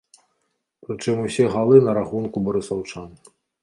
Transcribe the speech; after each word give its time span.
Прычым 0.87 1.21
усе 1.27 1.43
галы 1.59 1.85
на 1.91 1.97
рахунку 2.01 2.37
барысаўчан. 2.51 3.09